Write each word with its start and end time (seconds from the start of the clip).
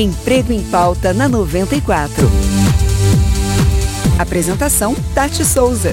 Emprego 0.00 0.50
em 0.50 0.62
Pauta 0.62 1.12
na 1.12 1.28
94. 1.28 2.26
Apresentação: 4.18 4.96
Tati 5.14 5.44
Souza. 5.44 5.92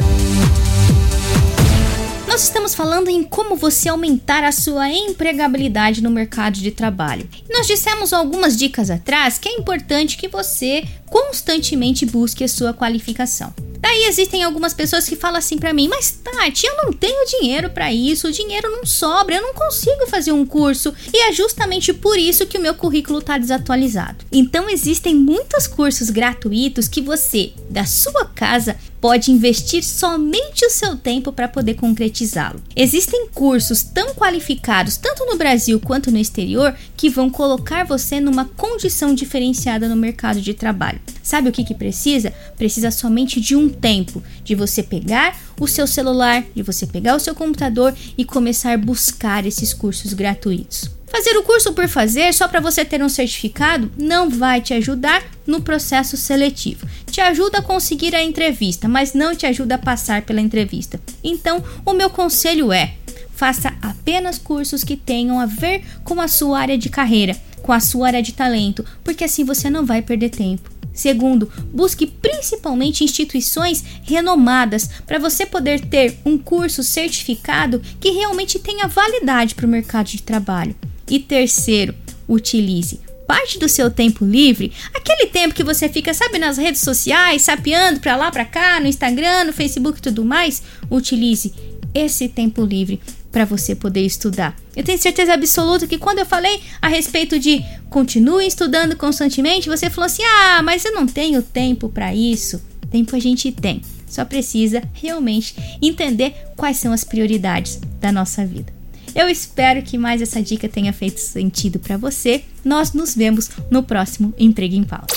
Nós 2.25 2.43
estamos 2.43 2.73
falando 2.73 3.09
em 3.09 3.21
como 3.23 3.57
você 3.57 3.89
aumentar 3.89 4.45
a 4.45 4.51
sua 4.53 4.89
empregabilidade 4.89 6.01
no 6.01 6.09
mercado 6.09 6.53
de 6.53 6.71
trabalho. 6.71 7.27
Nós 7.49 7.67
dissemos 7.67 8.13
algumas 8.13 8.55
dicas 8.55 8.89
atrás 8.89 9.37
que 9.37 9.49
é 9.49 9.53
importante 9.53 10.15
que 10.15 10.29
você 10.29 10.85
constantemente 11.07 12.05
busque 12.05 12.45
a 12.45 12.47
sua 12.47 12.73
qualificação. 12.73 13.53
Daí 13.79 14.05
existem 14.05 14.43
algumas 14.43 14.73
pessoas 14.73 15.07
que 15.07 15.15
falam 15.15 15.37
assim 15.37 15.57
para 15.57 15.73
mim: 15.73 15.87
"Mas 15.87 16.11
Tati, 16.11 16.65
eu 16.65 16.77
não 16.77 16.93
tenho 16.93 17.25
dinheiro 17.27 17.69
para 17.69 17.91
isso, 17.91 18.27
o 18.27 18.31
dinheiro 18.31 18.69
não 18.71 18.85
sobra, 18.85 19.35
eu 19.35 19.41
não 19.41 19.53
consigo 19.53 20.07
fazer 20.07 20.31
um 20.31 20.45
curso". 20.45 20.93
E 21.13 21.29
é 21.29 21.31
justamente 21.31 21.93
por 21.93 22.17
isso 22.17 22.45
que 22.45 22.57
o 22.57 22.61
meu 22.61 22.73
currículo 22.73 23.21
tá 23.21 23.37
desatualizado. 23.37 24.25
Então 24.31 24.69
existem 24.69 25.15
muitos 25.15 25.67
cursos 25.67 26.09
gratuitos 26.09 26.87
que 26.87 27.01
você, 27.01 27.51
da 27.69 27.85
sua 27.85 28.25
casa, 28.25 28.77
pode 28.99 29.31
investir 29.31 29.83
somente 29.83 30.65
o 30.65 30.69
seu 30.69 30.97
tempo 30.97 31.31
para 31.31 31.47
poder 31.47 31.75
concretizá-lo. 31.75 32.61
Existem 32.75 33.27
cursos 33.33 33.83
tão 33.83 34.13
qualificados, 34.13 34.97
tanto 34.97 35.25
no 35.25 35.37
Brasil 35.37 35.79
quanto 35.79 36.11
no 36.11 36.17
exterior, 36.17 36.75
que 36.95 37.09
vão 37.09 37.29
colocar 37.29 37.85
você 37.85 38.19
numa 38.19 38.45
condição 38.45 39.13
diferenciada 39.13 39.87
no 39.87 39.95
mercado 39.95 40.41
de 40.41 40.53
trabalho. 40.53 40.99
Sabe 41.27 41.49
o 41.49 41.51
que, 41.51 41.65
que 41.65 41.75
precisa? 41.75 42.33
Precisa 42.55 42.89
somente 42.89 43.41
de 43.41 43.53
um 43.53 43.67
tempo, 43.67 44.23
de 44.45 44.55
você 44.55 44.81
pegar 44.81 45.37
o 45.59 45.67
seu 45.67 45.85
celular, 45.85 46.45
de 46.55 46.63
você 46.63 46.87
pegar 46.87 47.17
o 47.17 47.19
seu 47.19 47.35
computador 47.35 47.93
e 48.17 48.23
começar 48.23 48.71
a 48.71 48.77
buscar 48.77 49.45
esses 49.45 49.73
cursos 49.73 50.13
gratuitos. 50.13 50.89
Fazer 51.07 51.35
o 51.35 51.43
curso 51.43 51.73
por 51.73 51.85
fazer 51.89 52.33
só 52.33 52.47
para 52.47 52.61
você 52.61 52.85
ter 52.85 53.03
um 53.03 53.09
certificado 53.09 53.91
não 53.97 54.29
vai 54.29 54.61
te 54.61 54.73
ajudar 54.73 55.21
no 55.45 55.59
processo 55.59 56.15
seletivo. 56.15 56.87
Te 57.11 57.19
ajuda 57.19 57.57
a 57.57 57.61
conseguir 57.61 58.15
a 58.15 58.23
entrevista, 58.23 58.87
mas 58.87 59.13
não 59.13 59.35
te 59.35 59.45
ajuda 59.45 59.75
a 59.75 59.79
passar 59.79 60.21
pela 60.21 60.39
entrevista. 60.39 60.97
Então, 61.21 61.61
o 61.85 61.91
meu 61.91 62.09
conselho 62.09 62.71
é: 62.71 62.93
faça 63.35 63.73
apenas 63.81 64.37
cursos 64.37 64.81
que 64.81 64.95
tenham 64.95 65.41
a 65.41 65.45
ver 65.45 65.83
com 66.05 66.21
a 66.21 66.27
sua 66.29 66.57
área 66.57 66.77
de 66.77 66.87
carreira, 66.87 67.35
com 67.61 67.73
a 67.73 67.81
sua 67.81 68.07
área 68.07 68.23
de 68.23 68.31
talento, 68.31 68.85
porque 69.03 69.25
assim 69.25 69.43
você 69.43 69.69
não 69.69 69.85
vai 69.85 70.01
perder 70.01 70.29
tempo. 70.29 70.76
Segundo, 70.97 71.47
busque 71.71 72.07
principalmente 72.07 73.03
instituições 73.03 73.83
renomadas 74.01 74.89
para 75.05 75.19
você 75.19 75.45
poder 75.45 75.79
ter 75.79 76.17
um 76.25 76.39
curso 76.39 76.83
certificado 76.83 77.79
que 77.99 78.09
realmente 78.09 78.57
tenha 78.57 78.87
validade 78.87 79.53
para 79.53 79.67
o 79.67 79.69
mercado 79.69 80.07
de 80.07 80.23
trabalho. 80.23 80.75
E 81.07 81.19
terceiro, 81.19 81.93
utilize 82.27 82.99
parte 83.27 83.59
do 83.59 83.69
seu 83.69 83.91
tempo 83.91 84.25
livre, 84.25 84.71
aquele 84.91 85.27
tempo 85.27 85.53
que 85.53 85.63
você 85.63 85.87
fica, 85.87 86.13
sabe, 86.13 86.39
nas 86.39 86.57
redes 86.57 86.81
sociais, 86.81 87.43
sapeando 87.43 87.99
para 87.99 88.15
lá, 88.15 88.31
para 88.31 88.45
cá, 88.45 88.79
no 88.79 88.87
Instagram, 88.87 89.43
no 89.43 89.53
Facebook 89.53 89.99
e 89.99 90.01
tudo 90.01 90.25
mais, 90.25 90.63
utilize 90.89 91.53
esse 91.93 92.27
tempo 92.27 92.63
livre 92.63 92.99
para 93.37 93.45
você 93.45 93.75
poder 93.75 94.01
estudar. 94.01 94.55
Eu 94.75 94.83
tenho 94.83 94.97
certeza 94.97 95.31
absoluta 95.31 95.85
que 95.85 95.99
quando 95.99 96.17
eu 96.17 96.25
falei 96.25 96.59
a 96.81 96.87
respeito 96.87 97.37
de 97.37 97.63
continue 97.87 98.47
estudando 98.47 98.95
constantemente, 98.95 99.69
você 99.69 99.91
falou 99.91 100.07
assim: 100.07 100.23
"Ah, 100.23 100.63
mas 100.63 100.83
eu 100.83 100.91
não 100.91 101.05
tenho 101.05 101.43
tempo 101.43 101.87
para 101.87 102.15
isso". 102.15 102.59
Tempo 102.89 103.15
a 103.15 103.19
gente 103.19 103.51
tem. 103.51 103.79
Só 104.07 104.25
precisa 104.25 104.81
realmente 104.91 105.53
entender 105.79 106.33
quais 106.55 106.77
são 106.77 106.91
as 106.91 107.03
prioridades 107.03 107.79
da 108.01 108.11
nossa 108.11 108.43
vida. 108.43 108.73
Eu 109.13 109.29
espero 109.29 109.83
que 109.83 109.99
mais 109.99 110.19
essa 110.19 110.41
dica 110.41 110.67
tenha 110.67 110.91
feito 110.91 111.19
sentido 111.19 111.77
para 111.77 111.95
você. 111.95 112.43
Nós 112.65 112.91
nos 112.91 113.13
vemos 113.13 113.51
no 113.69 113.83
próximo 113.83 114.33
Emprego 114.39 114.73
em 114.73 114.83
Pauta. 114.83 115.13